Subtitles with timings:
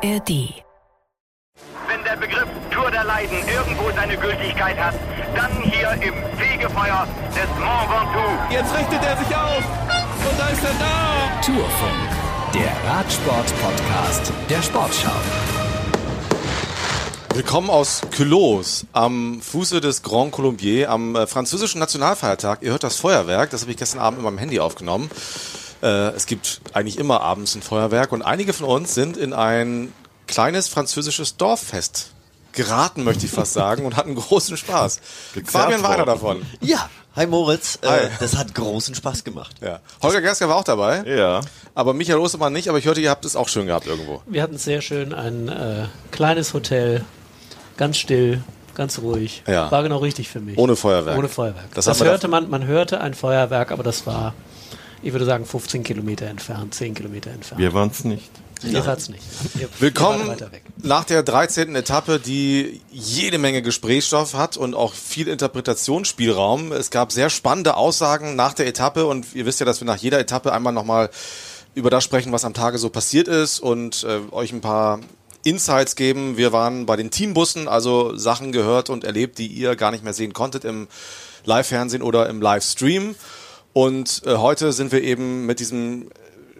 [0.00, 0.62] ARD.
[1.88, 4.94] Wenn der Begriff Tour der Leiden irgendwo seine Gültigkeit hat,
[5.34, 8.52] dann hier im Fegefeuer des Mont Ventoux.
[8.52, 9.64] Jetzt richtet er sich auf
[10.30, 11.40] und da ist er da.
[11.44, 15.10] Tourfunk, der Radsport-Podcast der Sportschau.
[17.34, 22.62] Willkommen aus Culos am Fuße des Grand Colombier am äh, französischen Nationalfeiertag.
[22.62, 25.10] Ihr hört das Feuerwerk, das habe ich gestern Abend in meinem Handy aufgenommen.
[25.82, 29.92] Äh, es gibt eigentlich immer abends ein Feuerwerk und einige von uns sind in ein
[30.26, 32.12] kleines französisches Dorffest
[32.52, 35.00] geraten, möchte ich fast sagen, und hatten großen Spaß.
[35.44, 36.42] Fabian war einer davon.
[36.60, 37.78] Ja, hi Moritz.
[37.84, 38.06] Hi.
[38.06, 39.54] Äh, das hat großen Spaß gemacht.
[39.60, 39.78] Ja.
[40.02, 41.40] Holger Gersker war auch dabei, Ja.
[41.74, 44.22] aber Michael Ostermann nicht, aber ich hörte, ihr habt es auch schön gehabt irgendwo.
[44.26, 47.04] Wir hatten es sehr schön, ein äh, kleines Hotel,
[47.76, 48.42] ganz still,
[48.74, 49.44] ganz ruhig.
[49.46, 49.70] Ja.
[49.70, 50.58] War genau richtig für mich.
[50.58, 51.16] Ohne Feuerwerk.
[51.16, 51.72] Ohne Feuerwerk.
[51.74, 54.34] Das Das, hörte man, man hörte ein Feuerwerk, aber das war,
[55.02, 57.60] ich würde sagen, 15 Kilometer entfernt, 10 Kilometer entfernt.
[57.60, 58.30] Wir waren es nicht.
[58.64, 59.22] Ihr wart's nicht.
[59.60, 60.64] Ihr, Willkommen wart weiter weg.
[60.82, 61.76] nach der 13.
[61.76, 66.72] Etappe, die jede Menge Gesprächsstoff hat und auch viel Interpretationsspielraum.
[66.72, 69.96] Es gab sehr spannende Aussagen nach der Etappe und ihr wisst ja, dass wir nach
[69.98, 71.10] jeder Etappe einmal nochmal
[71.76, 74.98] über das sprechen, was am Tage so passiert ist und äh, euch ein paar
[75.44, 76.36] Insights geben.
[76.36, 80.14] Wir waren bei den Teambussen, also Sachen gehört und erlebt, die ihr gar nicht mehr
[80.14, 80.88] sehen konntet im
[81.44, 83.14] Live-Fernsehen oder im Livestream.
[83.78, 86.10] Und äh, heute sind wir eben mit diesem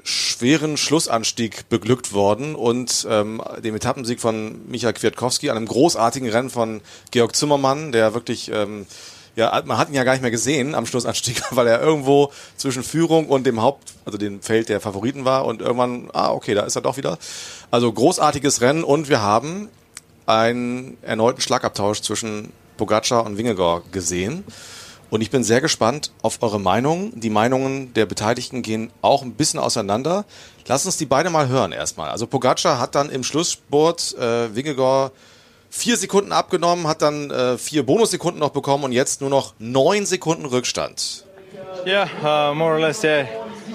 [0.04, 6.80] schweren Schlussanstieg beglückt worden und ähm, dem Etappensieg von Michael Kwiatkowski, einem großartigen Rennen von
[7.10, 8.86] Georg Zimmermann, der wirklich, ähm,
[9.34, 12.84] ja, man hat ihn ja gar nicht mehr gesehen am Schlussanstieg, weil er irgendwo zwischen
[12.84, 16.62] Führung und dem Haupt, also dem Feld der Favoriten war und irgendwann, ah, okay, da
[16.62, 17.18] ist er doch wieder.
[17.72, 19.68] Also großartiges Rennen und wir haben
[20.26, 24.44] einen erneuten Schlagabtausch zwischen Pogacar und Wingegaard gesehen.
[25.10, 27.18] Und ich bin sehr gespannt auf eure Meinungen.
[27.18, 30.24] Die Meinungen der Beteiligten gehen auch ein bisschen auseinander.
[30.66, 32.10] Lasst uns die beide mal hören erstmal.
[32.10, 35.12] Also Pogacar hat dann im Schlussspurt äh, Wingegaard
[35.70, 40.06] vier Sekunden abgenommen, hat dann äh, vier Bonussekunden noch bekommen und jetzt nur noch neun
[40.06, 41.24] Sekunden Rückstand.
[41.86, 43.02] Yeah, uh, more or less.
[43.02, 43.22] Yeah,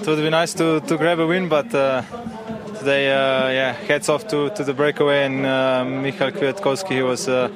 [0.00, 2.02] it would be nice to, to grab a win, but uh,
[2.78, 6.90] today, uh, yeah, heads off to, to the breakaway and uh, Michael Kwiatkowski.
[6.90, 7.48] He was uh,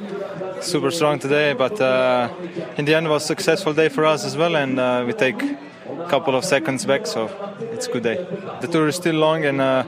[0.60, 2.28] super strong today, but uh,
[2.76, 5.12] in the end, it was a successful day for us as well, and uh, we
[5.12, 7.30] take a couple of seconds back, so
[7.72, 8.26] it's a good day.
[8.60, 9.84] The tour is still long, and uh,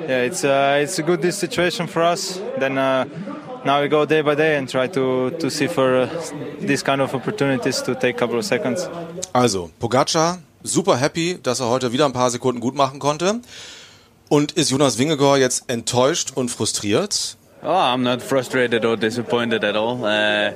[0.00, 2.40] yeah, it's uh, it's a good situation for us.
[2.58, 2.78] Then.
[2.78, 3.06] Uh,
[3.64, 6.08] now we go day by day and try to, to see for uh,
[6.60, 8.88] these kind of opportunities to take a couple of seconds.
[9.34, 13.40] Also, Pogacar, super happy, dass er heute wieder ein paar Sekunden gut machen konnte.
[14.28, 17.36] Und ist Jonas Wingegaard jetzt enttäuscht und frustriert?
[17.68, 20.04] Oh, I'm not frustrated or disappointed at all.
[20.04, 20.52] Uh,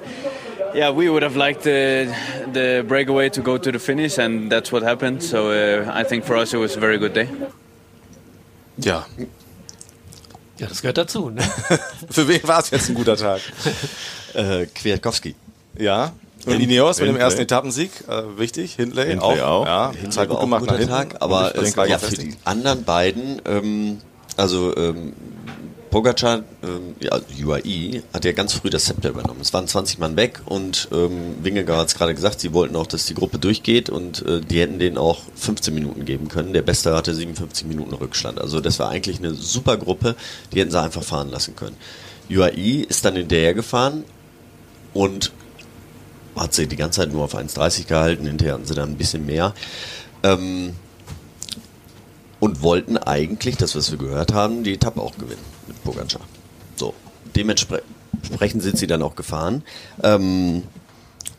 [0.75, 2.06] yeah, we would have liked the,
[2.53, 5.20] the breakaway to go to the finish, and that's what happened.
[5.22, 7.28] So uh, I think for us it was a very good day.
[8.78, 9.04] Ja.
[10.59, 11.31] Ja, das gehört dazu.
[11.31, 11.43] Ne?
[12.10, 13.41] Für wen war es jetzt ein guter Tag?
[14.32, 15.34] Äh, Kwiatkowski.
[15.76, 16.12] Ja.
[16.47, 17.25] Und Hin- Ineos mit dem Hindley.
[17.25, 18.75] ersten Etappensieg, äh, wichtig.
[18.76, 19.66] Hindley, Hindley auch.
[19.66, 20.87] Ja, Hinten Zeit war gut auch ein guter.
[20.88, 23.99] Tag, aber es war ja auch für die anderen beiden, ähm,
[24.37, 25.15] also ähm,
[25.90, 29.40] Pogacar, ähm, ja, UAE, hat ja ganz früh das Zepter übernommen.
[29.40, 32.86] Es waren 20 Mann weg und ähm, Wingegaard hat es gerade gesagt, sie wollten auch,
[32.86, 36.52] dass die Gruppe durchgeht und äh, die hätten denen auch 15 Minuten geben können.
[36.52, 38.40] Der Beste hatte 57 Minuten Rückstand.
[38.40, 40.14] Also das war eigentlich eine super Gruppe,
[40.52, 41.76] die hätten sie einfach fahren lassen können.
[42.30, 44.04] UAE ist dann hinterher gefahren
[44.94, 45.32] und
[46.36, 49.26] hat sie die ganze Zeit nur auf 1,30 gehalten, hinterher hatten sie dann ein bisschen
[49.26, 49.54] mehr.
[50.22, 50.74] Ähm,
[52.50, 56.22] und wollten eigentlich, das was wir gehört haben, die Etappe auch gewinnen mit Pogacar.
[56.75, 56.94] So,
[57.37, 59.62] dementsprechend sind sie dann auch gefahren.
[60.03, 60.65] Ähm,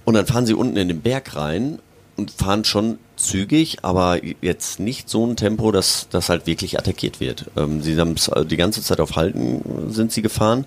[0.05, 1.79] und dann fahren sie unten in den Berg rein
[2.15, 7.19] und fahren schon zügig, aber jetzt nicht so ein Tempo, dass das halt wirklich attackiert
[7.19, 7.51] wird.
[7.57, 8.15] Ähm, sie haben
[8.49, 10.65] die ganze Zeit auf Halten sind sie gefahren.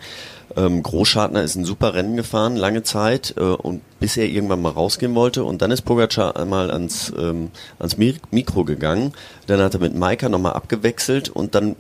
[0.57, 4.71] Ähm, Großschartner ist ein super Rennen gefahren, lange Zeit, äh, und bis er irgendwann mal
[4.73, 5.45] rausgehen wollte.
[5.45, 9.13] Und dann ist Pogacar einmal ans, ähm, ans Mi- Mikro gegangen.
[9.47, 11.77] Dann hat er mit Maika nochmal abgewechselt und dann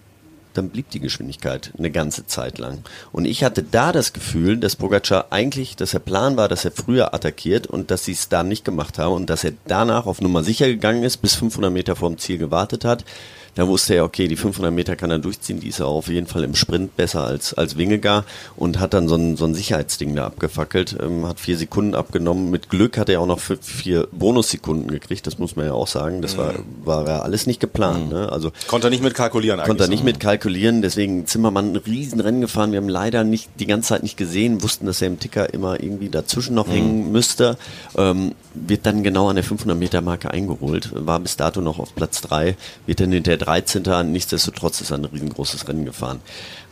[0.55, 2.84] dann blieb die Geschwindigkeit eine ganze Zeit lang.
[3.11, 6.70] Und ich hatte da das Gefühl, dass Pogacar eigentlich, dass der Plan war, dass er
[6.70, 10.20] früher attackiert und dass sie es da nicht gemacht haben und dass er danach auf
[10.20, 13.05] Nummer sicher gegangen ist, bis 500 Meter vorm Ziel gewartet hat.
[13.54, 16.26] Da wusste er, okay, die 500 Meter kann er durchziehen, die ist er auf jeden
[16.26, 18.24] Fall im Sprint besser als, als Wingegar
[18.56, 22.50] und hat dann so ein, so ein Sicherheitsding da abgefackelt, ähm, hat vier Sekunden abgenommen.
[22.50, 25.86] Mit Glück hat er auch noch vier, vier Bonussekunden gekriegt, das muss man ja auch
[25.86, 26.22] sagen.
[26.22, 26.54] Das war,
[26.84, 28.10] war ja alles nicht geplant.
[28.10, 28.30] Ne?
[28.30, 29.68] Also Konnte er nicht mit kalkulieren eigentlich.
[29.68, 30.04] Konnte er nicht so.
[30.04, 32.72] mit kalkulieren, deswegen Zimmermann ein Riesenrennen gefahren.
[32.72, 35.80] Wir haben leider nicht die ganze Zeit nicht gesehen, wussten, dass er im Ticker immer
[35.80, 37.56] irgendwie dazwischen noch hängen müsste.
[37.96, 41.94] Ähm, wird dann genau an der 500 Meter Marke eingeholt, war bis dato noch auf
[41.94, 44.11] Platz 3, wird dann hinter 13.
[44.11, 46.20] Nichtsdestotrotz ist er ein riesengroßes Rennen gefahren.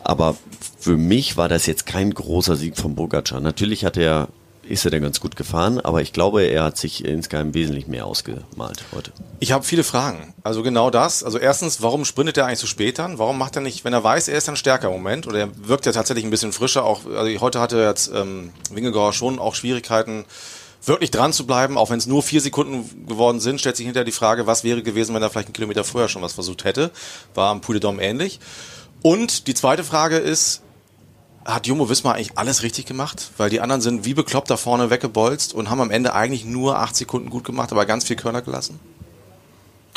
[0.02, 0.36] Aber
[0.78, 3.40] für mich war das jetzt kein großer Sieg von Bogacar.
[3.40, 4.28] Natürlich hat er
[4.62, 8.06] ist er dann ganz gut gefahren, aber ich glaube, er hat sich insgeheim wesentlich mehr
[8.06, 9.12] ausgemalt heute.
[9.40, 10.34] Ich habe viele Fragen.
[10.44, 11.24] Also genau das.
[11.24, 13.18] Also erstens, warum sprintet er eigentlich so spät dann?
[13.18, 15.48] Warum macht er nicht, wenn er weiß, er ist ein stärker im Moment oder er
[15.68, 16.84] wirkt ja tatsächlich ein bisschen frischer.
[16.84, 20.24] Auch also heute hatte jetzt ähm, Wingegauer schon auch Schwierigkeiten,
[20.84, 24.04] wirklich dran zu bleiben, auch wenn es nur vier Sekunden geworden sind, stellt sich hinterher
[24.04, 26.90] die Frage, was wäre gewesen, wenn er vielleicht einen Kilometer früher schon was versucht hätte.
[27.34, 28.40] War am Puy de Dôme ähnlich.
[29.02, 30.62] Und die zweite Frage ist,
[31.44, 34.90] hat Jumbo Wismar eigentlich alles richtig gemacht, weil die anderen sind wie bekloppt da vorne
[34.90, 38.42] weggebolzt und haben am Ende eigentlich nur acht Sekunden gut gemacht, aber ganz viel Körner
[38.42, 38.78] gelassen?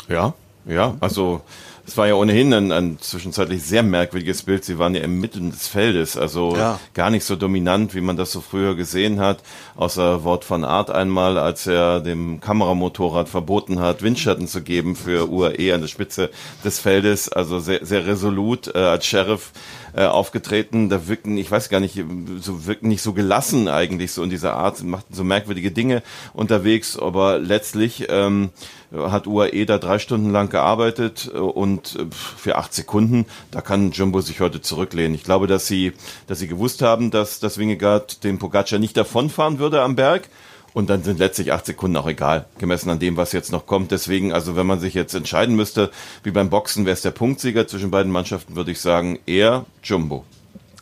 [0.08, 0.34] Ja,
[0.64, 1.42] ja, also
[1.86, 4.64] es war ja ohnehin ein, ein zwischenzeitlich sehr merkwürdiges Bild.
[4.64, 6.80] Sie waren ja im Mitten des Feldes, also ja.
[6.94, 9.38] gar nicht so dominant, wie man das so früher gesehen hat.
[9.76, 15.30] Außer Wort von Art einmal, als er dem Kameramotorrad verboten hat, Windschatten zu geben für
[15.30, 16.30] UAE an der Spitze
[16.64, 17.28] des Feldes.
[17.28, 19.52] Also sehr, sehr resolut äh, als Sheriff
[19.96, 20.90] äh, aufgetreten.
[20.90, 22.04] Da wirken, ich weiß gar nicht,
[22.40, 26.02] so wirken nicht so gelassen eigentlich so in dieser Art, machten so merkwürdige Dinge
[26.34, 28.50] unterwegs, aber letztlich ähm,
[28.92, 33.90] hat UAE da drei Stunden lang gearbeitet äh, und äh, für acht Sekunden, da kann
[33.92, 35.14] Jumbo sich heute zurücklehnen.
[35.14, 35.94] Ich glaube, dass sie,
[36.26, 40.28] dass sie gewusst haben, dass, dass Wingegaard den Pogacar nicht davonfahren würde am Berg.
[40.76, 43.92] Und dann sind letztlich acht Sekunden auch egal, gemessen an dem, was jetzt noch kommt.
[43.92, 45.90] Deswegen, also wenn man sich jetzt entscheiden müsste,
[46.22, 50.26] wie beim Boxen, wer ist der Punktsieger zwischen beiden Mannschaften, würde ich sagen, eher Jumbo.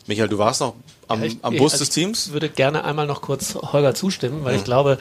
[0.09, 0.75] Michael, du warst noch
[1.09, 2.27] am, am Bus also des Teams?
[2.27, 4.59] Ich würde gerne einmal noch kurz Holger zustimmen, weil mhm.
[4.59, 4.99] ich glaube,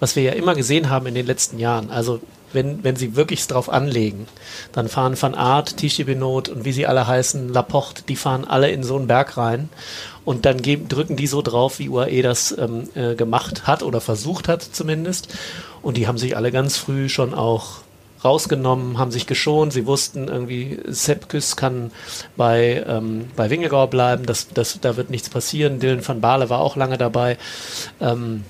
[0.00, 2.20] was wir ja immer gesehen haben in den letzten Jahren, also
[2.52, 4.26] wenn, wenn sie wirklich drauf anlegen,
[4.72, 8.70] dann fahren Van Art, Tichy Benot und wie sie alle heißen, Laporte, die fahren alle
[8.70, 9.68] in so einen Berg rein
[10.24, 14.00] und dann geben, drücken die so drauf, wie UAE das ähm, äh, gemacht hat oder
[14.00, 15.28] versucht hat zumindest.
[15.82, 17.78] Und die haben sich alle ganz früh schon auch
[18.26, 19.72] rausgenommen, haben sich geschont.
[19.72, 21.90] Sie wussten irgendwie, Sepkes kann
[22.36, 25.80] bei, ähm, bei Wingegau bleiben, das, das, da wird nichts passieren.
[25.80, 27.38] Dylan van Baale war auch lange dabei.
[28.00, 28.44] Ähm,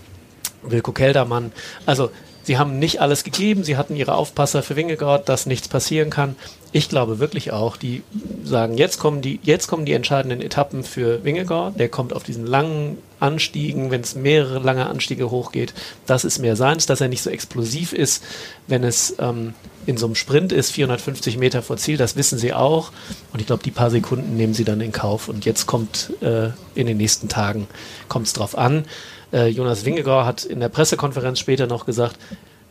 [0.63, 1.53] Wilko Keldermann.
[1.85, 2.11] Also
[2.47, 6.37] Sie haben nicht alles gegeben, sie hatten ihre Aufpasser für Wingegaard, dass nichts passieren kann.
[6.71, 8.05] Ich glaube wirklich auch, die
[8.45, 11.81] sagen, jetzt kommen die, jetzt kommen die entscheidenden Etappen für Wingegaard.
[11.81, 15.75] Der kommt auf diesen langen Anstiegen, wenn es mehrere lange Anstiege hochgeht.
[16.07, 18.23] Das ist mehr seins, dass er nicht so explosiv ist,
[18.67, 19.55] wenn es ähm,
[19.87, 21.97] in so einem Sprint ist, 450 Meter vor Ziel.
[21.97, 22.93] Das wissen sie auch.
[23.33, 25.29] Und ich glaube, die paar Sekunden nehmen sie dann in Kauf.
[25.29, 27.69] Und jetzt kommt äh, in den nächsten Tagen
[28.09, 28.85] kommt es drauf an.
[29.33, 32.19] Äh, Jonas Wingegaard hat in der Pressekonferenz später noch gesagt,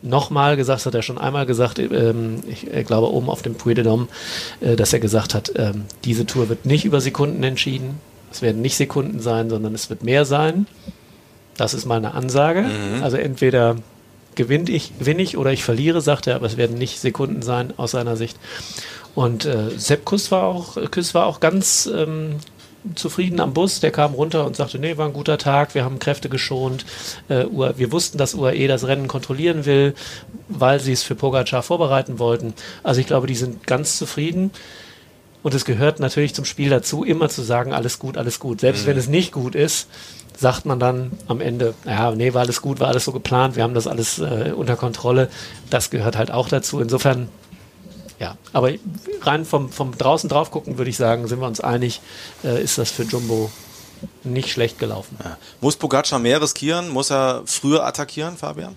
[0.02, 3.54] nochmal gesagt, das hat er schon einmal gesagt, ähm, ich äh, glaube oben auf dem
[3.54, 4.06] Puy de Dôme,
[4.60, 8.00] äh, dass er gesagt hat, ähm, diese Tour wird nicht über Sekunden entschieden.
[8.36, 10.66] Es werden nicht Sekunden sein, sondern es wird mehr sein.
[11.56, 12.64] Das ist mal eine Ansage.
[12.64, 13.02] Mhm.
[13.02, 13.76] Also entweder
[14.34, 17.72] gewinne ich, gewinne ich oder ich verliere, sagt er, aber es werden nicht Sekunden sein
[17.78, 18.36] aus seiner Sicht.
[19.14, 22.36] Und äh, Sepp Kuss war auch, Kuss war auch ganz ähm,
[22.94, 23.80] zufrieden am Bus.
[23.80, 26.84] Der kam runter und sagte, nee, war ein guter Tag, wir haben Kräfte geschont.
[27.30, 29.94] Äh, wir wussten, dass UAE das Rennen kontrollieren will,
[30.50, 32.52] weil sie es für Pogacar vorbereiten wollten.
[32.82, 34.50] Also ich glaube, die sind ganz zufrieden.
[35.46, 38.62] Und es gehört natürlich zum Spiel dazu, immer zu sagen, alles gut, alles gut.
[38.62, 38.86] Selbst mhm.
[38.88, 39.86] wenn es nicht gut ist,
[40.36, 43.62] sagt man dann am Ende, ja, nee, war alles gut, war alles so geplant, wir
[43.62, 45.28] haben das alles äh, unter Kontrolle.
[45.70, 46.80] Das gehört halt auch dazu.
[46.80, 47.28] Insofern
[48.18, 48.72] ja, aber
[49.22, 52.00] rein vom, vom draußen drauf gucken, würde ich sagen, sind wir uns einig,
[52.42, 53.48] äh, ist das für Jumbo
[54.24, 55.16] nicht schlecht gelaufen.
[55.22, 55.38] Ja.
[55.60, 56.88] Muss Pogacar mehr riskieren?
[56.88, 58.74] Muss er früher attackieren, Fabian?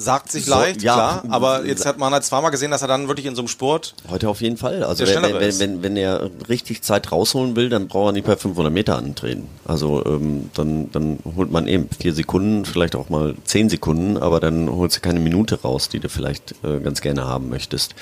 [0.00, 2.88] Sagt sich so, leicht, ja, klar, aber jetzt hat man halt zweimal gesehen, dass er
[2.88, 3.94] dann wirklich in so einem Sport.
[4.08, 4.82] Heute auf jeden Fall.
[4.82, 8.34] Also, wenn, wenn, wenn, wenn, er richtig Zeit rausholen will, dann braucht er nicht bei
[8.34, 9.46] 500 Meter antreten.
[9.66, 14.40] Also, ähm, dann, dann holt man eben vier Sekunden, vielleicht auch mal zehn Sekunden, aber
[14.40, 17.94] dann holst du keine Minute raus, die du vielleicht äh, ganz gerne haben möchtest.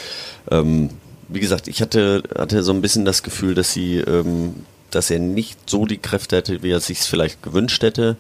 [0.52, 0.90] Ähm,
[1.26, 4.54] wie gesagt, ich hatte, hatte so ein bisschen das Gefühl, dass sie, ähm,
[4.92, 8.14] dass er nicht so die Kräfte hätte, wie er sich vielleicht gewünscht hätte.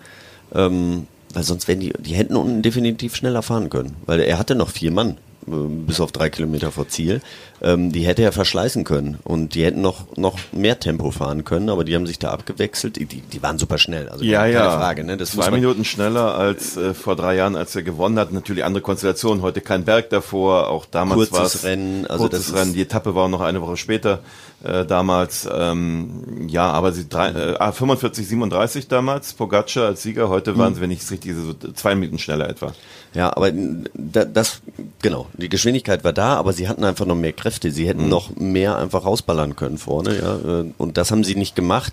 [0.52, 3.96] Ähm, weil sonst wären die, die hätten unten definitiv schneller fahren können.
[4.06, 5.50] Weil er hatte noch vier Mann, äh,
[5.86, 7.20] bis auf drei Kilometer vor Ziel.
[7.60, 9.18] Ähm, die hätte er verschleißen können.
[9.24, 12.96] Und die hätten noch, noch mehr Tempo fahren können, aber die haben sich da abgewechselt.
[12.96, 14.08] Die, die waren super schnell.
[14.08, 14.78] Also ja, keine ja.
[14.78, 15.04] Frage.
[15.04, 15.16] Ne?
[15.16, 18.32] Das Zwei Minuten schneller als äh, vor drei Jahren, als er gewonnen hat.
[18.32, 19.42] Natürlich andere Konstellationen.
[19.42, 20.68] Heute kein Berg davor.
[20.68, 22.06] Auch damals war es Rennen.
[22.06, 22.74] Also kurzes Rennen.
[22.74, 24.20] Die Etappe war noch eine Woche später
[24.64, 25.48] äh, damals.
[25.52, 30.28] Ähm, ja, aber sie drei, äh, 45, ah, 37 damals, Pogacar als Sieger.
[30.28, 30.76] Heute waren mhm.
[30.76, 32.72] sie, wenn ich es richtig, so zwei Minuten schneller etwa.
[33.14, 33.52] Ja, aber
[33.94, 34.60] das,
[35.00, 37.70] genau, die Geschwindigkeit war da, aber sie hatten einfach noch mehr Kräfte.
[37.70, 38.10] Sie hätten mhm.
[38.10, 40.60] noch mehr einfach rausballern können vorne, ja.
[40.60, 41.92] Äh, und das haben sie nicht gemacht.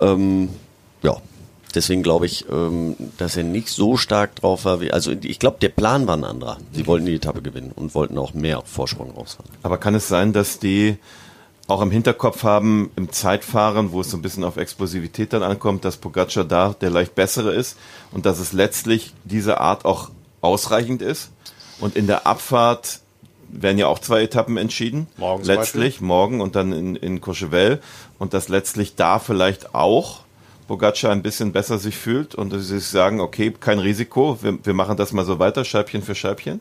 [0.00, 0.50] Ähm,
[1.02, 1.16] ja,
[1.74, 4.80] Deswegen glaube ich, ähm, dass er nicht so stark drauf war.
[4.80, 6.56] Wie, also ich glaube, der Plan war ein anderer.
[6.72, 9.50] Sie wollten die Etappe gewinnen und wollten auch mehr Vorsprung rausfahren.
[9.62, 10.96] Aber kann es sein, dass die
[11.68, 15.84] auch im Hinterkopf haben, im Zeitfahren, wo es so ein bisschen auf Explosivität dann ankommt,
[15.84, 17.76] dass Pogacar da der leicht bessere ist
[18.12, 21.30] und dass es letztlich diese Art auch ausreichend ist.
[21.80, 23.00] Und in der Abfahrt
[23.48, 25.08] werden ja auch zwei Etappen entschieden.
[25.16, 27.80] Morgen letztlich, morgen und dann in, in Courchevel.
[28.18, 30.20] Und dass letztlich da vielleicht auch
[30.68, 34.74] Pogacar ein bisschen besser sich fühlt und sie sich sagen, okay, kein Risiko, wir, wir
[34.74, 36.60] machen das mal so weiter, Scheibchen für Scheibchen.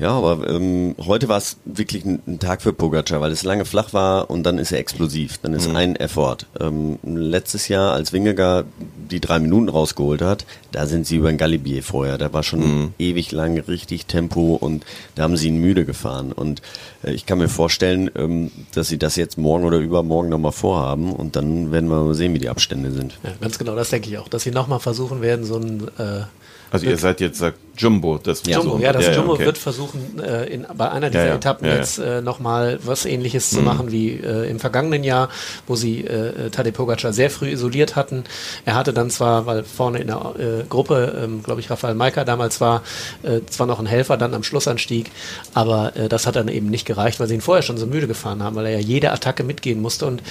[0.00, 3.66] Ja, aber ähm, heute war es wirklich ein, ein, Tag für Pogacar, weil es lange
[3.66, 5.36] flach war und dann ist er explosiv.
[5.42, 5.76] Dann ist mhm.
[5.76, 6.38] ein Effort.
[6.58, 8.64] Ähm, letztes Jahr, als Wingegar
[9.10, 12.16] die drei Minuten rausgeholt hat, da sind sie über ein Galibier vorher.
[12.16, 12.94] Da war schon mhm.
[12.98, 16.32] ewig lang richtig Tempo und da haben sie ihn müde gefahren.
[16.32, 16.62] Und
[17.04, 21.12] äh, ich kann mir vorstellen, ähm, dass sie das jetzt morgen oder übermorgen nochmal vorhaben
[21.12, 23.18] und dann werden wir mal sehen, wie die Abstände sind.
[23.22, 24.28] Ja, ganz genau, das denke ich auch.
[24.28, 26.22] Dass sie nochmal versuchen werden, so ein äh
[26.70, 29.46] also ihr seid jetzt sagt Jumbo, das ja, Jumbo, ja, das ja, Jumbo okay.
[29.46, 33.56] wird versuchen, äh, in, bei einer dieser ja, Etappen jetzt äh, nochmal was ähnliches mhm.
[33.56, 35.30] zu machen wie äh, im vergangenen Jahr,
[35.66, 38.24] wo sie äh, Tadej Pogacar sehr früh isoliert hatten.
[38.64, 42.24] Er hatte dann zwar, weil vorne in der äh, Gruppe, ähm, glaube ich, Rafael Maika
[42.24, 42.82] damals war,
[43.22, 45.10] äh, zwar noch ein Helfer dann am Schlussanstieg,
[45.54, 48.06] aber äh, das hat dann eben nicht gereicht, weil sie ihn vorher schon so müde
[48.06, 50.22] gefahren haben, weil er ja jede Attacke mitgehen musste und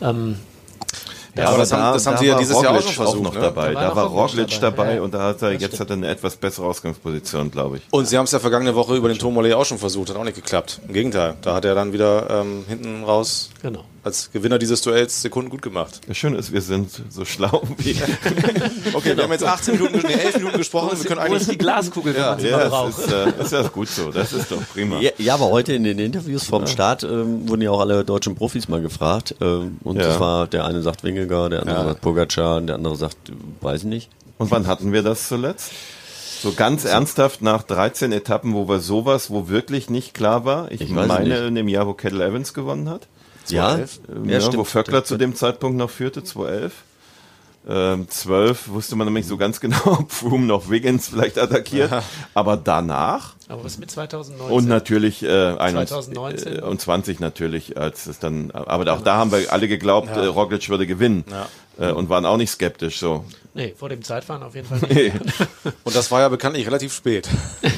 [0.00, 0.36] ähm,
[1.36, 3.18] ja, aber das, da, haben, das haben sie ja dieses Roglic Jahr auch schon versucht.
[3.18, 3.40] Auch noch ne?
[3.40, 3.72] dabei.
[3.72, 5.02] Da war, da war Roglic dabei, dabei ja.
[5.02, 7.82] und da hat er, jetzt hat er eine etwas bessere Ausgangsposition, glaube ich.
[7.90, 10.24] Und sie haben es ja vergangene Woche über den Tourmalet auch schon versucht, hat auch
[10.24, 10.80] nicht geklappt.
[10.86, 15.22] Im Gegenteil, da hat er dann wieder ähm, hinten raus genau als Gewinner dieses Duells
[15.22, 16.00] Sekunden gut gemacht.
[16.08, 17.90] Das Schöne ist, wir sind so schlau wie.
[18.94, 20.98] okay, wir haben jetzt 18 Minuten, nee, 11 Minuten gesprochen.
[20.98, 21.48] wir können eigentlich.
[21.48, 24.10] die Glaskugel, ja, ja das ist, äh, ist ja gut so.
[24.10, 25.00] Das ist doch prima.
[25.00, 26.66] Ja, ja aber heute in den Interviews vom ja.
[26.66, 29.36] Start ähm, wurden ja auch alle deutschen Profis mal gefragt.
[29.40, 30.08] Ähm, und ja.
[30.08, 33.16] das war, der eine sagt Wingegar, der andere sagt Pogacar, der andere sagt,
[33.60, 34.10] weiß nicht.
[34.38, 35.70] Und wann hatten wir das zuletzt?
[36.42, 40.72] So ganz ernsthaft nach 13 Etappen, wo wir sowas, wo wirklich nicht klar war.
[40.72, 43.06] Ich, ich meine, in dem Jahr, wo Kettle Evans gewonnen hat.
[43.44, 44.00] 2011.
[44.08, 46.72] Ja, ja, ja wo Vöckler zu dem Zeitpunkt noch führte, 2011.
[47.68, 51.90] Ähm, 12 wusste man nämlich so ganz genau, ob Froome noch Wiggins vielleicht attackiert.
[51.90, 52.02] Ja.
[52.34, 53.34] Aber danach.
[53.48, 54.56] Aber was mit 2019?
[54.56, 58.50] Und natürlich äh, 2019 äh, und 20 natürlich, als es dann.
[58.50, 60.24] Aber auch da haben wir alle geglaubt, ja.
[60.24, 61.90] äh, Roglic würde gewinnen ja.
[61.90, 62.98] äh, und waren auch nicht skeptisch.
[62.98, 63.24] So.
[63.54, 64.94] Nee, vor dem Zeitfahren auf jeden Fall nicht.
[64.94, 65.12] Nee.
[65.84, 67.28] Und das war ja bekanntlich relativ spät.
[67.62, 67.68] ja.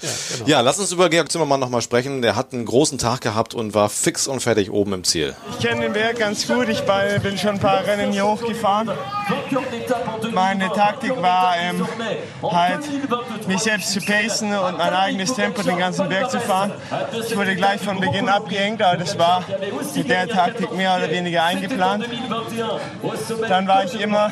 [0.00, 0.48] Ja, genau.
[0.48, 2.20] ja, lass uns über Georg Zimmermann nochmal sprechen.
[2.20, 5.34] Der hat einen großen Tag gehabt und war fix und fertig oben im Ziel.
[5.50, 6.68] Ich kenne den Berg ganz gut.
[6.68, 6.82] Ich
[7.22, 8.90] bin schon ein paar Rennen hier hochgefahren.
[10.32, 11.86] Meine Taktik war ähm,
[12.42, 16.72] halt, mich selbst zu pacen und mein eigenes Tempo den ganzen Berg zu fahren.
[17.26, 19.42] Ich wurde gleich von Beginn abgehängt, aber das war
[19.94, 22.04] mit der Taktik mehr oder weniger eingeplant.
[23.48, 24.30] Dann war ich immer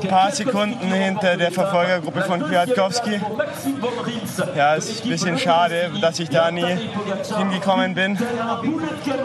[0.00, 3.20] ein paar Sekunden hinter der Verfolgergruppe von Kwiatkowski.
[4.56, 6.78] Ja, es ist ein bisschen schade, dass ich da nie
[7.36, 8.18] hingekommen bin.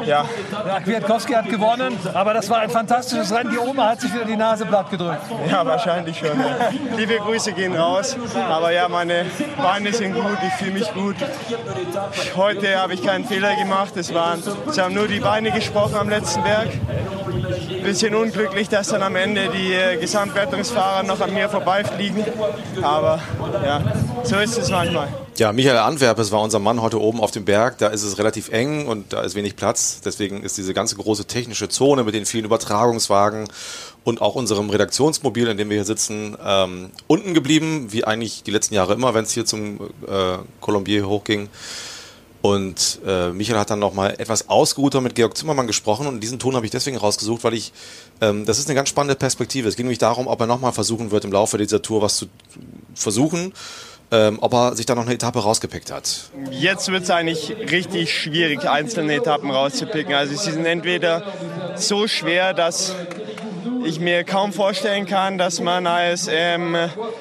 [0.06, 0.26] Ja.
[0.68, 3.52] ja, Kwiatkowski hat gewonnen, aber das war ein fantastisches Rennen.
[3.52, 5.22] Die Oma hat sich wieder die Nase platt gedrückt.
[5.50, 6.40] Ja, wahrscheinlich schon.
[6.40, 6.70] Ja.
[6.96, 8.16] Liebe Grüße gehen raus.
[8.50, 9.26] Aber ja, meine
[9.58, 11.16] Beine sind gut, ich fühle mich gut.
[12.36, 13.96] Heute habe ich keinen Fehler gemacht.
[13.98, 16.70] Es, waren, es haben nur die Beine gesprochen am letzten Berg.
[17.88, 22.22] Bisschen unglücklich, dass dann am Ende die äh, Gesamtwertungsfahrer noch an mir vorbeifliegen.
[22.82, 23.22] Aber
[23.64, 23.82] ja,
[24.26, 25.08] so ist es manchmal.
[25.38, 27.78] Ja, Michael Antwerpes war unser Mann heute oben auf dem Berg.
[27.78, 30.02] Da ist es relativ eng und da ist wenig Platz.
[30.04, 33.48] Deswegen ist diese ganze große technische Zone mit den vielen Übertragungswagen
[34.04, 38.52] und auch unserem Redaktionsmobil, in dem wir hier sitzen, ähm, unten geblieben, wie eigentlich die
[38.52, 41.48] letzten Jahre immer, wenn es hier zum äh, Colombier hochging.
[42.48, 46.56] Und äh, Michael hat dann nochmal etwas ausgeruhter mit Georg Zimmermann gesprochen und diesen Ton
[46.56, 47.74] habe ich deswegen rausgesucht, weil ich,
[48.22, 49.68] ähm, das ist eine ganz spannende Perspektive.
[49.68, 52.28] Es ging nämlich darum, ob er nochmal versuchen wird, im Laufe dieser Tour was zu
[52.96, 53.54] versuchen,
[54.12, 56.30] ähm, ob er sich da noch eine Etappe rausgepickt hat.
[56.52, 60.14] Jetzt wird es eigentlich richtig schwierig, einzelne Etappen rauszupicken.
[60.14, 61.24] Also sie sind entweder
[61.76, 62.96] so schwer, dass
[63.88, 66.76] ich mir kaum vorstellen kann, dass man als ähm,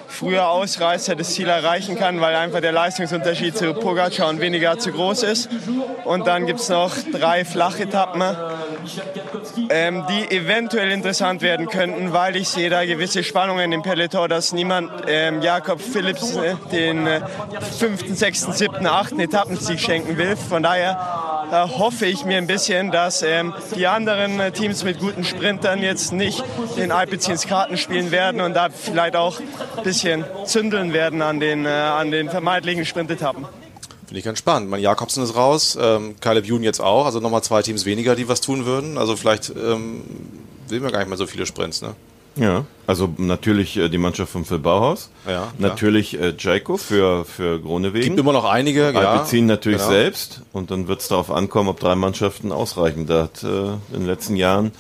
[0.09, 4.91] früher Ausreißer das Ziel erreichen kann, weil einfach der Leistungsunterschied zu Pogacar und weniger zu
[4.91, 5.49] groß ist.
[6.05, 8.23] Und dann gibt es noch drei Flachetappen,
[9.71, 14.53] ähm, die eventuell interessant werden könnten, weil ich sehe da gewisse Spannungen im Peloton, dass
[14.53, 17.21] niemand ähm, Jakob Phillips äh, den äh,
[17.79, 20.37] fünften, sechsten, siebten, achten Etappensieg schenken will.
[20.37, 24.99] Von daher äh, hoffe ich mir ein bisschen, dass ähm, die anderen äh, Teams mit
[24.99, 26.43] guten Sprintern jetzt nicht
[26.77, 29.41] den Alpecins Karten spielen werden und da vielleicht auch
[29.77, 33.47] ein bisschen zündeln werden an den, äh, an den vermeintlichen Sprintetappen.
[34.07, 34.71] Finde ich ganz spannend.
[34.71, 38.29] Mein Jakobsen ist raus, ähm, Caleb Youn jetzt auch, also nochmal zwei Teams weniger, die
[38.29, 38.99] was tun würden.
[38.99, 40.03] Also vielleicht ähm,
[40.67, 41.95] sehen wir gar nicht mehr so viele Sprints, ne?
[42.37, 45.11] Ja, also natürlich äh, die Mannschaft von Phil Bauhaus.
[45.27, 48.09] Ja, natürlich äh, Jaiko für, für Gronewegen.
[48.09, 49.13] Gibt immer noch einige, ja.
[49.13, 49.91] Alpecin natürlich Genau.
[49.91, 50.43] selbst.
[50.53, 53.07] Und dann wird es darauf ankommen, ob drei Mannschaften ausreichen.
[53.07, 54.73] Da hat äh, in den letzten Jahren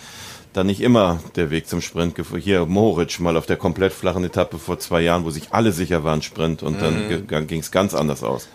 [0.56, 4.58] dann nicht immer der Weg zum Sprint Hier Moritz mal auf der komplett flachen Etappe
[4.58, 6.62] vor zwei Jahren, wo sich alle sicher waren, Sprint.
[6.62, 7.26] Und Mhm.
[7.28, 8.48] dann ging es ganz anders aus.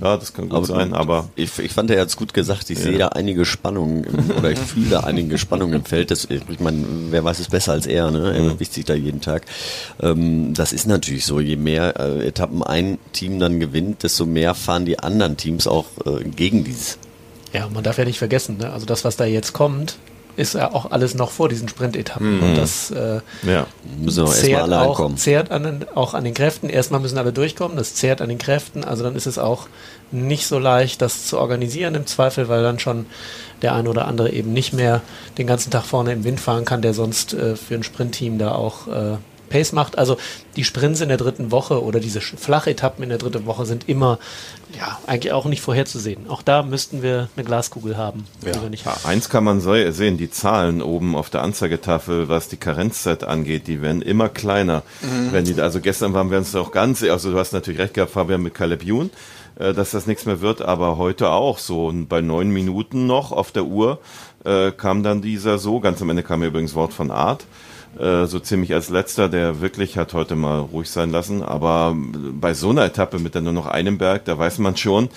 [0.00, 2.70] Ja, das kann gut sein, aber ich, ich fand, er hat es gut gesagt.
[2.70, 2.84] Ich Ja.
[2.84, 6.10] sehe da einige Spannungen im, oder ich fühle da einige Spannungen im Feld.
[6.10, 8.32] Das, ich meine, wer weiß es besser als er, ne?
[8.34, 8.48] Er Mhm.
[8.54, 9.44] bewegt sich da jeden Tag.
[10.00, 11.40] Ähm, das ist natürlich so.
[11.40, 15.86] Je mehr äh, Etappen ein Team dann gewinnt, desto mehr fahren die anderen Teams auch
[16.06, 16.98] äh, gegen dieses.
[17.52, 18.72] Ja, man darf ja nicht vergessen, ne?
[18.72, 19.96] also das, was da jetzt kommt,
[20.38, 22.36] ist ja auch alles noch vor diesen Sprintetappen.
[22.36, 22.42] Mhm.
[22.42, 23.66] Und das äh, ja.
[24.00, 25.16] Müssen wir erstmal zehrt, alle auch, ankommen.
[25.16, 26.68] zehrt an den, auch an den Kräften.
[26.70, 28.84] Erstmal müssen alle durchkommen, das zehrt an den Kräften.
[28.84, 29.66] Also dann ist es auch
[30.12, 33.06] nicht so leicht, das zu organisieren im Zweifel, weil dann schon
[33.62, 35.02] der eine oder andere eben nicht mehr
[35.36, 38.52] den ganzen Tag vorne im Wind fahren kann, der sonst äh, für ein Sprintteam da
[38.52, 39.16] auch äh,
[39.48, 39.98] Pace macht.
[39.98, 40.16] Also
[40.56, 44.18] die Sprints in der dritten Woche oder diese Flachetappen in der dritten Woche sind immer
[44.78, 46.28] ja eigentlich auch nicht vorherzusehen.
[46.28, 49.00] Auch da müssten wir eine Glaskugel haben, die wir nicht haben.
[49.04, 53.66] Eins kann man se- sehen, die Zahlen oben auf der Anzeigetafel, was die Karenzzeit angeht,
[53.66, 54.82] die werden immer kleiner.
[55.00, 55.32] Mhm.
[55.32, 58.12] Wenn die, also gestern waren wir uns auch ganz, also du hast natürlich recht gehabt,
[58.12, 59.10] Fabian, mit Caleb Youn,
[59.58, 61.86] äh, dass das nichts mehr wird, aber heute auch so.
[61.86, 64.00] Und bei neun Minuten noch auf der Uhr
[64.44, 67.44] äh, kam dann dieser so, ganz am Ende kam ja übrigens Wort von Art,
[67.98, 71.42] äh, so ziemlich als letzter, der wirklich hat heute mal ruhig sein lassen.
[71.42, 71.96] Aber
[72.32, 75.08] bei so einer Etappe mit dann nur noch einem Berg, da weiß man schon,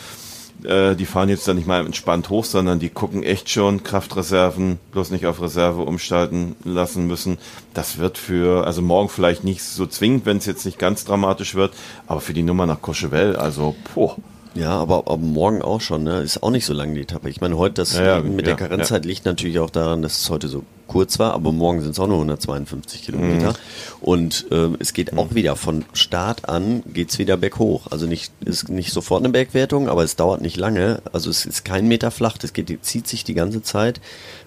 [0.64, 4.80] äh, die fahren jetzt dann nicht mal entspannt hoch, sondern die gucken echt schon Kraftreserven,
[4.92, 7.38] bloß nicht auf Reserve umstalten lassen müssen.
[7.74, 11.56] Das wird für, also morgen vielleicht nicht so zwingend, wenn es jetzt nicht ganz dramatisch
[11.56, 11.74] wird,
[12.08, 14.16] aber für die Nummer nach Courchevel, also, boah.
[14.54, 16.22] Ja, aber, aber morgen auch schon, ne?
[16.22, 17.30] Ist auch nicht so lang die Etappe.
[17.30, 20.20] Ich meine, heute das Ja, ja, mit ja, der Karenzzeit liegt natürlich auch daran, dass
[20.20, 23.52] es heute so kurz war, aber morgen sind es auch nur 152 Kilometer.
[23.52, 23.56] Mhm.
[24.02, 27.88] Und ähm, es geht auch wieder von Start an geht's wieder berghoch.
[27.92, 31.02] Also nicht ist nicht sofort eine Bergwertung, aber es dauert nicht lange.
[31.14, 34.02] Also es ist kein Meter flach, das geht, zieht sich die ganze Zeit.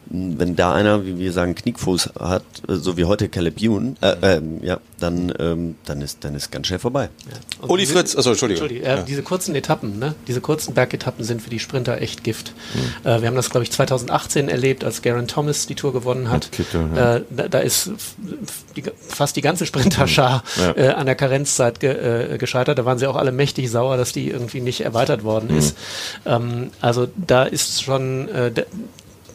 [0.06, 4.36] Wenn da einer, wie wir sagen, Knickfuß hat, äh, so wie heute Caleb Ewan, äh,
[4.36, 7.08] ähm, ja, dann, ähm, dann ist dann ist ganz schnell vorbei.
[7.62, 8.64] Und Uli diese- Fritz, achso, Entschuldigung.
[8.64, 9.02] Entschuldigung, äh, Ja.
[9.02, 10.14] Diese kurzen Etappen, ne?
[10.28, 12.52] diese kurzen Bergetappen sind für die Sprinter echt Gift.
[12.74, 13.08] Mhm.
[13.08, 16.33] Äh, wir haben das, glaube ich, 2018 erlebt, als Garen Thomas die Tour gewonnen hat.
[16.34, 17.16] Mit Kittel, ja.
[17.16, 17.90] äh, da, da ist
[18.76, 20.62] die, fast die ganze Sprinterschar Mhm.
[20.62, 20.72] Ja.
[20.76, 22.78] äh, an der Karenzzeit ge, äh, gescheitert.
[22.78, 25.58] Da waren sie auch alle mächtig sauer, dass die irgendwie nicht erweitert worden Mhm.
[25.58, 25.76] ist.
[26.26, 28.52] Ähm, also da ist schon, äh,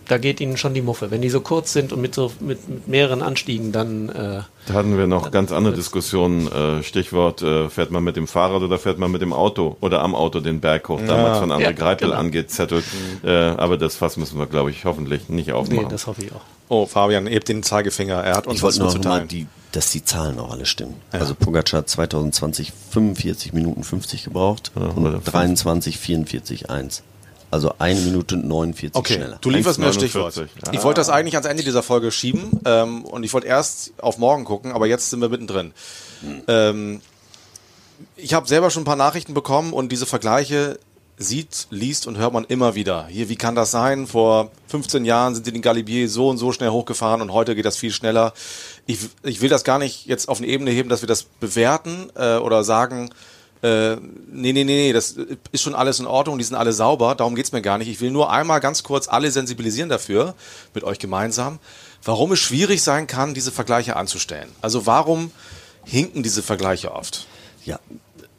[0.10, 1.12] da, geht ihnen schon die Muffe.
[1.12, 4.74] Wenn die so kurz sind und mit so mit, mit mehreren Anstiegen, dann äh, Da
[4.74, 6.52] hatten wir noch ganz andere Diskussionen.
[6.52, 10.02] Äh, Stichwort, äh, fährt man mit dem Fahrrad oder fährt man mit dem Auto oder
[10.02, 12.20] am Auto den Berg hoch, damals von André Ja, Greipel genau.
[12.20, 12.84] angezettelt.
[13.24, 15.90] Äh, aber das Fass müssen wir, glaube ich, hoffentlich nicht nee, aufmachen.
[15.90, 16.42] das hoffe ich auch.
[16.68, 18.16] Oh, Fabian, hebt den Zeigefinger.
[18.24, 19.28] Er hat uns Ich was wollte noch mal, mitzuteilen.
[19.28, 20.96] die, dass die Zahlen auch alle stimmen.
[21.14, 21.20] Ja.
[21.20, 27.04] Also Pogacar hat 2020 45 Minuten 50 gebraucht und 23 44 1.
[27.52, 29.38] Also eine Minute 49 Okay, schneller.
[29.42, 30.00] du lieferst mir das 1,49.
[30.00, 30.50] Stichwort.
[30.72, 34.18] Ich wollte das eigentlich ans Ende dieser Folge schieben ähm, und ich wollte erst auf
[34.18, 35.74] morgen gucken, aber jetzt sind wir mittendrin.
[36.48, 37.02] Ähm,
[38.16, 40.80] ich habe selber schon ein paar Nachrichten bekommen und diese Vergleiche
[41.18, 43.08] sieht, liest und hört man immer wieder.
[43.08, 44.08] Hier, wie kann das sein?
[44.08, 47.66] Vor 15 Jahren sind sie den Galibier so und so schnell hochgefahren und heute geht
[47.66, 48.34] das viel schneller.
[48.86, 52.10] Ich, ich will das gar nicht jetzt auf eine Ebene heben, dass wir das bewerten
[52.16, 53.10] äh, oder sagen,
[53.62, 55.16] äh, nee, nee, nee, nee, das
[55.52, 57.90] ist schon alles in Ordnung, die sind alle sauber, darum geht's mir gar nicht.
[57.90, 60.34] Ich will nur einmal ganz kurz alle sensibilisieren dafür,
[60.74, 61.60] mit euch gemeinsam,
[62.04, 64.50] warum es schwierig sein kann, diese Vergleiche anzustellen.
[64.62, 65.32] Also warum
[65.84, 67.28] hinken diese Vergleiche oft?
[67.66, 67.80] Ja,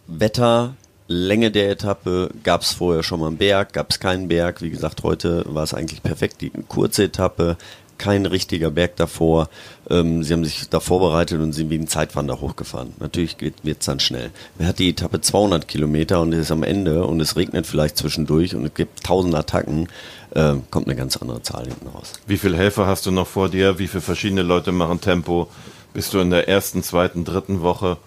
[0.06, 0.74] Wetter,
[1.06, 4.62] Länge der Etappe, gab es vorher schon mal einen Berg, gab es keinen Berg.
[4.62, 6.40] Wie gesagt, heute war es eigentlich perfekt.
[6.40, 7.56] Die kurze Etappe,
[8.00, 9.48] kein richtiger Berg davor.
[9.88, 12.94] Ähm, sie haben sich da vorbereitet und sind wie ein Zeitwander hochgefahren.
[12.98, 14.30] Natürlich wird es dann schnell.
[14.56, 18.56] Wer hat die Etappe 200 Kilometer und ist am Ende und es regnet vielleicht zwischendurch
[18.56, 19.88] und es gibt 1000 Attacken,
[20.30, 22.14] äh, kommt eine ganz andere Zahl hinten raus.
[22.26, 23.78] Wie viele Helfer hast du noch vor dir?
[23.78, 25.48] Wie viele verschiedene Leute machen Tempo?
[25.92, 27.98] Bist du in der ersten, zweiten, dritten Woche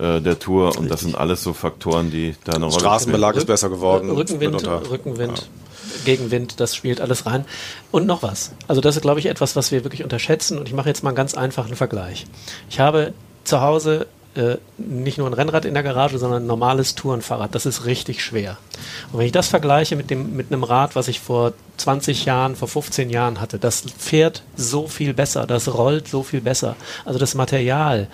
[0.00, 0.78] äh, der Tour?
[0.78, 4.10] Und das sind alles so Faktoren, die da eine Rolle Straßenbelag ist besser geworden.
[4.10, 4.66] Rückenwind.
[4.66, 5.48] Rückenwind,
[6.04, 7.44] Gegenwind, das spielt alles rein.
[7.90, 8.52] Und noch was.
[8.68, 10.58] Also das ist, glaube ich, etwas, was wir wirklich unterschätzen.
[10.58, 12.26] Und ich mache jetzt mal einen ganz einfachen Vergleich.
[12.68, 13.12] Ich habe
[13.44, 17.54] zu Hause äh, nicht nur ein Rennrad in der Garage, sondern ein normales Tourenfahrrad.
[17.54, 18.58] Das ist richtig schwer.
[19.12, 22.54] Und wenn ich das vergleiche mit, dem, mit einem Rad, was ich vor 20 Jahren,
[22.54, 26.76] vor 15 Jahren hatte, das fährt so viel besser, das rollt so viel besser.
[27.04, 28.06] Also das Material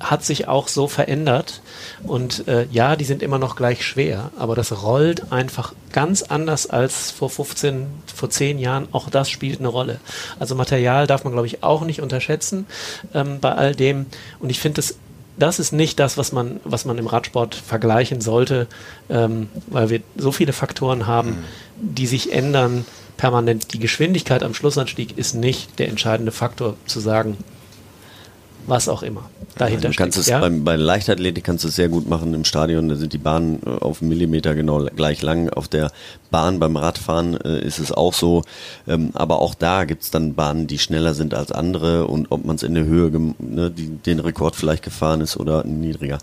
[0.00, 1.60] hat sich auch so verändert.
[2.04, 6.68] Und äh, ja, die sind immer noch gleich schwer, aber das rollt einfach ganz anders
[6.68, 8.88] als vor 15, vor 10 Jahren.
[8.92, 10.00] Auch das spielt eine Rolle.
[10.38, 12.66] Also Material darf man, glaube ich, auch nicht unterschätzen
[13.14, 14.06] ähm, bei all dem.
[14.38, 14.96] Und ich finde das
[15.38, 18.66] das ist nicht das, was man, was man im Radsport vergleichen sollte,
[19.08, 21.44] ähm, weil wir so viele Faktoren haben, mhm.
[21.76, 22.84] die sich ändern
[23.16, 23.72] permanent.
[23.72, 27.36] Die Geschwindigkeit am Schlussanstieg ist nicht der entscheidende Faktor zu sagen,
[28.68, 29.24] was auch immer
[29.58, 30.26] dahinter du kannst steckt.
[30.26, 30.40] Es ja?
[30.40, 32.88] beim, bei Leichtathletik kannst du es sehr gut machen im Stadion.
[32.88, 35.50] Da sind die Bahnen äh, auf Millimeter genau gleich lang.
[35.50, 35.90] Auf der
[36.30, 38.42] Bahn beim Radfahren äh, ist es auch so.
[38.86, 42.44] Ähm, aber auch da gibt es dann Bahnen, die schneller sind als andere und ob
[42.44, 46.18] man es in der Höhe, ne, die, den Rekord vielleicht gefahren ist oder niedriger.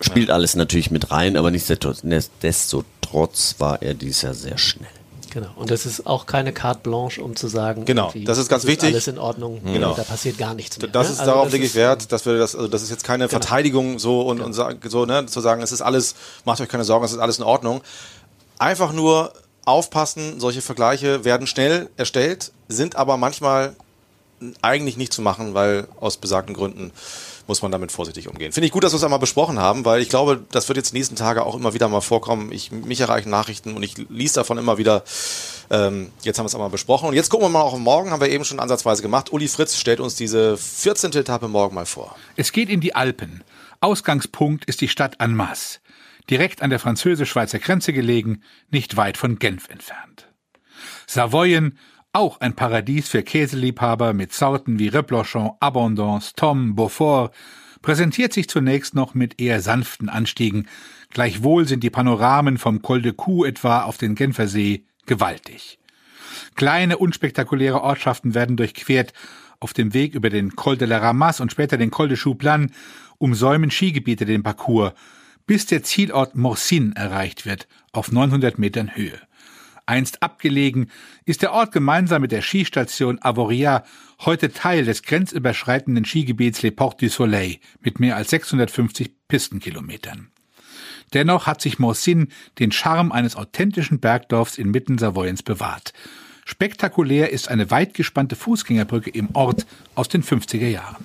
[0.00, 4.88] Spielt alles natürlich mit rein, aber nichtsdestotrotz war er dies Jahr sehr schnell.
[5.36, 5.50] Genau.
[5.54, 8.70] Und das ist auch keine Carte Blanche, um zu sagen, genau, das ist ganz das
[8.70, 8.88] wichtig.
[8.88, 9.92] alles in Ordnung, genau.
[9.92, 10.88] da passiert gar nichts mehr.
[10.88, 11.12] Das ne?
[11.12, 13.28] ist also darauf das lege ich Wert, dass wir das, also das ist jetzt keine
[13.28, 13.38] genau.
[13.38, 14.46] Verteidigung so und, genau.
[14.46, 16.14] und so, ne, zu sagen, es ist alles,
[16.46, 17.82] macht euch keine Sorgen, es ist alles in Ordnung.
[18.58, 19.30] Einfach nur
[19.66, 23.76] aufpassen, solche Vergleiche werden schnell erstellt, sind aber manchmal
[24.62, 26.92] eigentlich nicht zu machen, weil aus besagten Gründen
[27.46, 28.52] muss man damit vorsichtig umgehen.
[28.52, 30.92] Finde ich gut, dass wir es einmal besprochen haben, weil ich glaube, das wird jetzt
[30.92, 32.52] nächsten Tage auch immer wieder mal vorkommen.
[32.52, 35.04] Ich, mich erreichen Nachrichten und ich lies davon immer wieder.
[35.70, 37.08] Ähm, jetzt haben wir es einmal besprochen.
[37.08, 39.32] Und jetzt gucken wir mal auf morgen, haben wir eben schon ansatzweise gemacht.
[39.32, 41.12] Uli Fritz stellt uns diese 14.
[41.12, 42.16] Etappe morgen mal vor.
[42.36, 43.44] Es geht in die Alpen.
[43.80, 45.78] Ausgangspunkt ist die Stadt Annemasse.
[46.30, 50.28] Direkt an der französisch-schweizer Grenze gelegen, nicht weit von Genf entfernt.
[51.06, 51.78] Savoyen
[52.16, 57.30] auch ein Paradies für Käseliebhaber mit Sorten wie Replochon, Abondance, Tom, Beaufort,
[57.82, 60.66] präsentiert sich zunächst noch mit eher sanften Anstiegen.
[61.10, 65.78] Gleichwohl sind die Panoramen vom Col de Cou etwa auf den Genfersee gewaltig.
[66.54, 69.12] Kleine, unspektakuläre Ortschaften werden durchquert.
[69.60, 72.72] Auf dem Weg über den Col de la Ramasse und später den Col de Chouplan
[73.18, 74.94] umsäumen Skigebiete den Parcours,
[75.46, 79.20] bis der Zielort Morsin erreicht wird, auf 900 Metern Höhe.
[79.86, 80.90] Einst abgelegen,
[81.24, 83.84] ist der Ort gemeinsam mit der Skistation Avoria
[84.24, 90.28] heute Teil des grenzüberschreitenden Skigebiets Les Portes du Soleil mit mehr als 650 Pistenkilometern.
[91.14, 95.92] Dennoch hat sich Morsin den Charme eines authentischen Bergdorfs inmitten Savoyens bewahrt.
[96.44, 101.04] Spektakulär ist eine weitgespannte Fußgängerbrücke im Ort aus den 50er Jahren.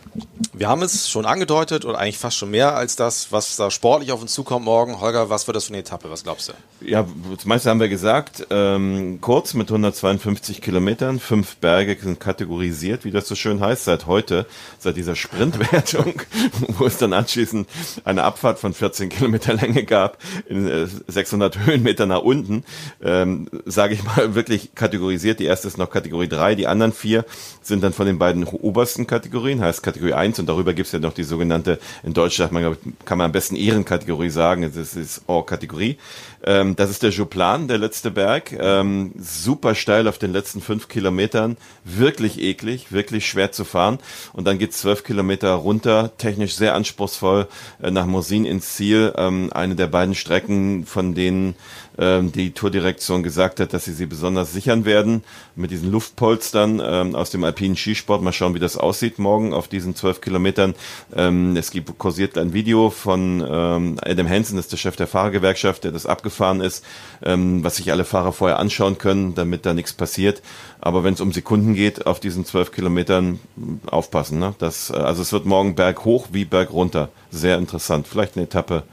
[0.53, 4.11] Wir haben es schon angedeutet und eigentlich fast schon mehr als das, was da sportlich
[4.11, 4.99] auf uns zukommt morgen.
[5.01, 6.09] Holger, was wird das für eine Etappe?
[6.09, 6.53] Was glaubst du?
[6.81, 8.47] Ja, das meiste haben wir gesagt.
[8.49, 11.19] Ähm, kurz mit 152 Kilometern.
[11.19, 14.45] Fünf Berge sind kategorisiert, wie das so schön heißt, seit heute,
[14.79, 16.21] seit dieser Sprintwertung,
[16.67, 17.67] wo es dann anschließend
[18.03, 22.63] eine Abfahrt von 14 Kilometer Länge gab, in 600 äh, Höhenmeter nach unten.
[23.03, 25.39] Ähm, Sage ich mal, wirklich kategorisiert kategorisiert.
[25.39, 27.25] Die erste ist noch Kategorie 3, die anderen vier
[27.61, 30.99] sind dann von den beiden obersten Kategorien, heißt Kategorie 1 und darüber gibt es ja
[30.99, 35.97] noch die sogenannte, in Deutsch man, kann man am besten Ehrenkategorie sagen, das ist Or-Kategorie.
[36.43, 40.87] Ähm, das ist der Jouplan, der letzte Berg, ähm, super steil auf den letzten fünf
[40.87, 43.99] Kilometern, wirklich eklig, wirklich schwer zu fahren
[44.33, 47.47] und dann geht zwölf Kilometer runter, technisch sehr anspruchsvoll
[47.81, 51.55] äh, nach Mosin ins Ziel, ähm, eine der beiden Strecken, von denen
[51.97, 55.23] ähm, die Tourdirektion gesagt hat, dass sie sie besonders sichern werden
[55.55, 58.21] mit diesen Luftpolstern ähm, aus dem alpinen Skisport.
[58.23, 60.73] Mal schauen, wie das aussieht morgen auf diesen zwölf Kilometern.
[61.15, 65.07] Ähm, es gibt kursiert ein Video von ähm, Adam Hansen, das ist der Chef der
[65.07, 66.30] Fahrergewerkschaft, der das abgefahren
[66.61, 66.83] ist,
[67.23, 70.41] ähm, was sich alle Fahrer vorher anschauen können, damit da nichts passiert.
[70.79, 73.39] Aber wenn es um Sekunden geht, auf diesen zwölf Kilometern
[73.85, 74.39] aufpassen.
[74.39, 74.55] Ne?
[74.57, 77.09] Das, äh, also es wird morgen Berg hoch wie Berg runter.
[77.29, 78.07] Sehr interessant.
[78.07, 78.83] Vielleicht eine Etappe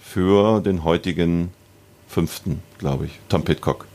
[0.00, 1.52] für den heutigen
[2.08, 3.12] fünften, glaube ich.
[3.28, 3.86] Tom Pitcock.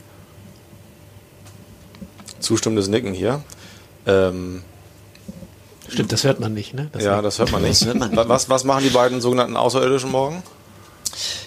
[2.40, 3.42] Zustimmendes Nicken hier.
[4.06, 4.62] Ähm,
[5.88, 6.88] Stimmt, das hört man nicht, ne?
[6.92, 7.84] Das ja, das hört man nicht.
[7.84, 8.28] hört man nicht.
[8.28, 10.42] Was, was machen die beiden sogenannten Außerirdischen morgen?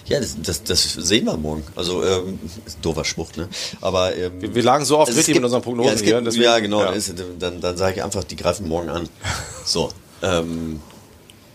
[0.08, 1.62] Ja, das, das, das sehen wir morgen.
[1.76, 2.38] Also, ähm,
[2.80, 3.48] doofer Spruch, ne?
[3.80, 6.20] Aber ähm, wir, wir, lagen so oft richtig gibt, mit unseren Prognosen ja, gibt, hier.
[6.20, 6.80] Deswegen, ja, genau.
[6.80, 6.90] Ja.
[6.92, 9.08] Ist, dann dann sage ich einfach, die greifen morgen an.
[9.64, 9.90] So.
[10.22, 10.80] Ähm,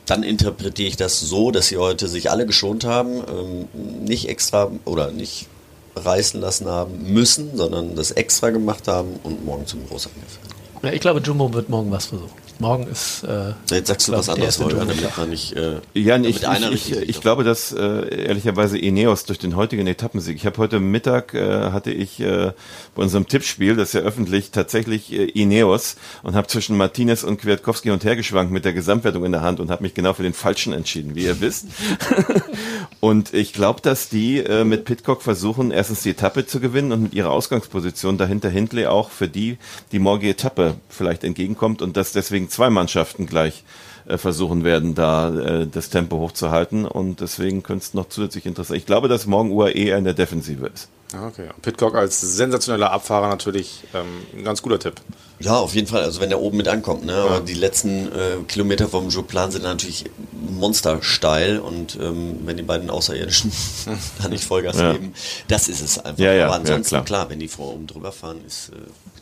[0.05, 3.67] dann interpretiere ich das so, dass sie heute sich alle geschont haben, ähm,
[4.05, 5.47] nicht extra oder nicht
[5.95, 10.39] reißen lassen haben müssen, sondern das extra gemacht haben und morgen zum Großangriff.
[10.83, 12.42] Ja, ich glaube, Jumbo wird morgen was versuchen.
[12.59, 13.23] Morgen ist.
[13.23, 15.53] Äh, Jetzt sagst du was anderes, Holger, damit man nicht.
[15.53, 20.35] Äh, ja, ich, ich, ich, ich, glaube, dass äh, ehrlicherweise Ineos durch den heutigen Etappensieg.
[20.35, 22.51] Ich habe heute Mittag äh, hatte ich äh,
[22.95, 27.39] bei unserem Tippspiel, das ist ja öffentlich, tatsächlich äh, Ineos und habe zwischen Martinez und
[27.39, 30.23] Kwiatkowski und her geschwankt mit der Gesamtwertung in der Hand und habe mich genau für
[30.23, 31.67] den falschen entschieden, wie ihr wisst.
[33.03, 37.03] Und ich glaube, dass die äh, mit Pitcock versuchen, erstens die Etappe zu gewinnen und
[37.03, 39.57] mit ihrer Ausgangsposition dahinter Hindley auch für die
[39.91, 43.65] die morgige Etappe vielleicht entgegenkommt und dass deswegen zwei Mannschaften gleich
[44.05, 46.85] äh, versuchen werden, da äh, das Tempo hochzuhalten.
[46.85, 48.77] Und deswegen könnte es noch zusätzlich interessant.
[48.77, 50.87] Ich glaube, dass morgen UAE eher in der Defensive ist.
[51.13, 51.49] Okay.
[51.61, 55.01] Pitcock als sensationeller Abfahrer natürlich ähm, ein ganz guter Tipp.
[55.43, 56.03] Ja, auf jeden Fall.
[56.03, 57.05] Also wenn der oben mit ankommt.
[57.05, 57.13] Ne?
[57.13, 60.05] Aber die letzten äh, Kilometer vom Jouplan sind natürlich
[60.49, 63.51] monstersteil und ähm, wenn die beiden Außerirdischen
[64.21, 64.93] da nicht Vollgas Ja.
[64.93, 65.13] geben,
[65.47, 66.23] das ist es einfach.
[66.23, 67.05] Ja, Aber ansonsten, klar.
[67.05, 67.29] klar.
[67.29, 68.75] wenn die vor oben drüber fahren, ist äh,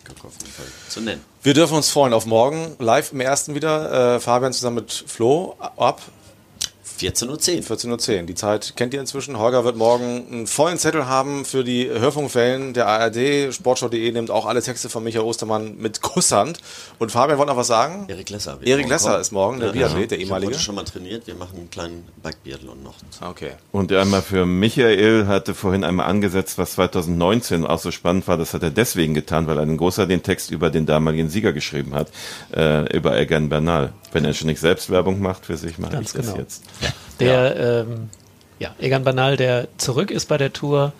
[0.05, 1.21] Pitcock auf jeden Fall zu nennen.
[1.43, 2.75] Wir dürfen uns freuen auf morgen.
[2.79, 4.15] Live im ersten wieder.
[4.15, 6.01] Äh, Fabian zusammen mit Flo ab
[7.01, 7.37] 14.10 Uhr.
[7.97, 8.23] 14.10 Uhr.
[8.27, 9.39] Die Zeit kennt ihr inzwischen.
[9.39, 13.53] Holger wird morgen einen vollen Zettel haben für die Hörfunkquellen der ARD.
[13.53, 16.59] Sportschau.de nimmt auch alle Texte von Michael Ostermann mit Kusshand.
[16.99, 18.05] Und Fabian wollte noch was sagen?
[18.07, 18.59] Erik Lesser.
[18.61, 19.21] Erik Lesser kommen.
[19.21, 20.47] ist morgen, der Biathlet, der Ich ehemalige.
[20.47, 21.25] habe heute schon mal trainiert.
[21.27, 22.95] Wir machen einen kleinen Bike-Biathlon noch.
[23.27, 23.51] Okay.
[23.71, 28.37] Und einmal für Michael hatte vorhin einmal angesetzt, was 2019 auch so spannend war.
[28.37, 31.95] Das hat er deswegen getan, weil ein großer den Text über den damaligen Sieger geschrieben
[31.95, 32.09] hat,
[32.55, 33.93] äh, über Egan Bernal.
[34.11, 36.37] Wenn er schon nicht selbst Werbung macht für sich, mache ich Ganz das genau.
[36.37, 36.63] jetzt.
[37.19, 38.09] Der, ähm,
[38.59, 40.93] ja, Egan Banal, der zurück ist bei der Tour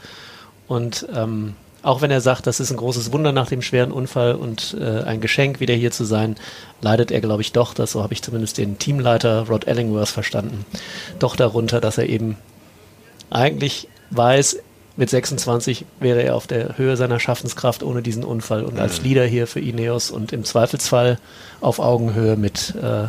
[0.68, 4.36] und ähm, auch wenn er sagt, das ist ein großes Wunder nach dem schweren Unfall
[4.36, 6.36] und äh, ein Geschenk, wieder hier zu sein,
[6.82, 10.66] leidet er, glaube ich, doch, das so habe ich zumindest den Teamleiter Rod Ellingworth verstanden,
[11.20, 12.38] doch darunter, dass er eben
[13.30, 14.58] eigentlich weiß,
[15.02, 19.26] mit 26 wäre er auf der Höhe seiner Schaffenskraft ohne diesen Unfall und als Leader
[19.26, 21.18] hier für Ineos und im Zweifelsfall
[21.60, 23.08] auf Augenhöhe mit äh,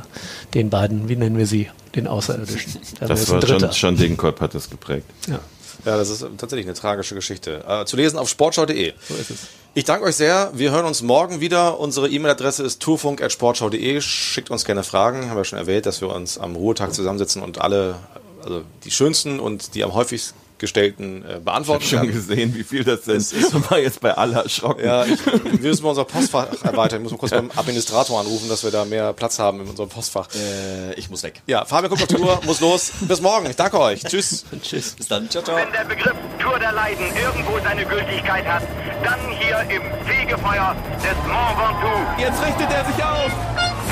[0.55, 2.81] den beiden, wie nennen wir sie, den Außerirdischen.
[2.99, 5.05] Da Das war schon, schon Degenkolb hat das geprägt.
[5.29, 5.41] Ja.
[5.85, 7.63] Ja, das ist tatsächlich eine tragische Geschichte.
[7.69, 8.95] Äh, zu lesen auf sportschau.de.
[9.07, 9.39] So ist es.
[9.75, 10.51] Ich danke euch sehr.
[10.55, 11.79] Wir hören uns morgen wieder.
[11.79, 14.01] Unsere E-Mail-Adresse ist tourfunk.sportschau.de.
[14.01, 15.29] Schickt uns gerne Fragen.
[15.29, 17.97] Haben wir schon erwähnt, dass wir uns am Ruhetag zusammensetzen und alle,
[18.45, 22.15] also die schönsten und die am häufigsten gestellten äh, Ich beantworten habe schon werden.
[22.15, 23.21] gesehen, wie viel das sind.
[23.33, 24.83] Ich war jetzt bei aller erschrocken.
[24.85, 27.01] Ja, ich, wir müssen mal unser Postfach erweitern.
[27.01, 29.91] Ich muss mal kurz beim Administrator anrufen, dass wir da mehr Platz haben in unserem
[29.91, 30.29] Postfach.
[30.35, 31.43] Äh, ich muss weg.
[31.47, 32.93] Ja, Fabian guckt auf die Uhr, muss los.
[33.03, 33.51] Bis morgen.
[33.51, 34.03] Ich danke euch.
[34.03, 34.45] Tschüss.
[34.63, 34.93] Tschüss.
[34.95, 35.29] Bis dann.
[35.29, 35.57] Ciao, ciao.
[35.57, 38.63] Wenn der Begriff Tour der Leiden irgendwo seine Gültigkeit hat,
[39.05, 42.21] dann hier im Fegefeuer des Mont Ventoux.
[42.21, 43.33] Jetzt richtet er sich auf.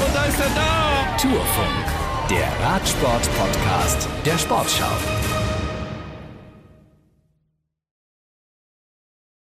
[0.07, 1.17] Und da ist er da.
[1.21, 1.85] Tourfunk,
[2.31, 5.20] der Radsport-Podcast der Sportschau.